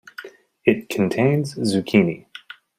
[0.65, 2.25] It contains Zucchini.